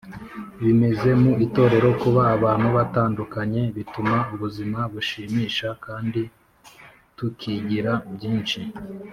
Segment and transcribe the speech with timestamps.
[0.61, 6.21] bimeze mu itorero Kuba abantu batandukanye bituma ubuzima bushimisha kandi
[7.17, 8.59] tukigira byinshi